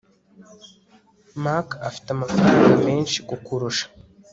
mark 1.43 1.67
afite 1.89 2.07
amafaranga 2.11 2.71
menshi 2.87 3.17
kukurusha 3.27 3.85